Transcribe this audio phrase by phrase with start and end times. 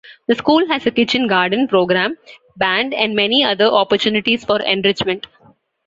[0.25, 2.17] The school has a kitchen garden program,
[2.57, 5.27] band and many other opportunities for enrichment.